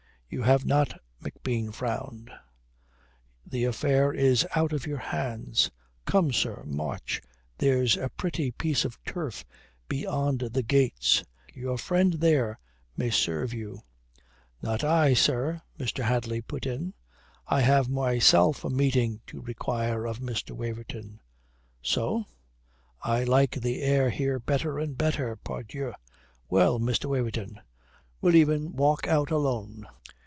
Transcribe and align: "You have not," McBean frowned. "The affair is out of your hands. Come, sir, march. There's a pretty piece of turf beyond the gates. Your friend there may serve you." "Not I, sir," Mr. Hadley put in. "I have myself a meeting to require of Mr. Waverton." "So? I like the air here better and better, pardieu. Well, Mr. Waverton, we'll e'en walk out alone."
"You 0.33 0.43
have 0.43 0.63
not," 0.65 0.97
McBean 1.21 1.73
frowned. 1.73 2.31
"The 3.45 3.65
affair 3.65 4.13
is 4.13 4.47
out 4.55 4.71
of 4.71 4.87
your 4.87 4.97
hands. 4.97 5.71
Come, 6.05 6.31
sir, 6.31 6.63
march. 6.65 7.21
There's 7.57 7.97
a 7.97 8.07
pretty 8.07 8.49
piece 8.51 8.85
of 8.85 8.97
turf 9.03 9.43
beyond 9.89 10.39
the 10.39 10.63
gates. 10.63 11.25
Your 11.53 11.77
friend 11.77 12.13
there 12.13 12.59
may 12.95 13.09
serve 13.09 13.53
you." 13.53 13.81
"Not 14.61 14.85
I, 14.85 15.15
sir," 15.15 15.61
Mr. 15.77 16.01
Hadley 16.05 16.39
put 16.41 16.65
in. 16.65 16.93
"I 17.45 17.59
have 17.59 17.89
myself 17.89 18.63
a 18.63 18.69
meeting 18.69 19.19
to 19.27 19.41
require 19.41 20.05
of 20.07 20.19
Mr. 20.19 20.51
Waverton." 20.51 21.19
"So? 21.81 22.23
I 23.01 23.25
like 23.25 23.51
the 23.59 23.81
air 23.81 24.09
here 24.09 24.39
better 24.39 24.79
and 24.79 24.97
better, 24.97 25.35
pardieu. 25.35 25.91
Well, 26.49 26.79
Mr. 26.79 27.09
Waverton, 27.09 27.59
we'll 28.21 28.33
e'en 28.37 28.71
walk 28.71 29.09
out 29.09 29.29
alone." 29.29 29.87